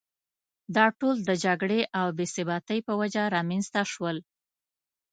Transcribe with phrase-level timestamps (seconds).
[0.75, 4.17] دا ټول د جګړې او بې ثباتۍ په وجه رامېنځته شول.